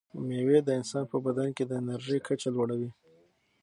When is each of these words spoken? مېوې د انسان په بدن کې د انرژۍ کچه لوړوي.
مېوې 0.27 0.59
د 0.63 0.69
انسان 0.79 1.03
په 1.11 1.17
بدن 1.25 1.49
کې 1.55 1.63
د 1.65 1.71
انرژۍ 1.81 2.19
کچه 2.27 2.49
لوړوي. 2.55 2.89